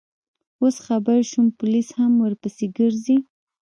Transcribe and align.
اوس 0.61 0.75
خبر 0.87 1.17
شوم، 1.29 1.47
پولیس 1.59 1.89
هم 1.99 2.11
ورپسې 2.23 2.65
ګرځي. 2.77 3.17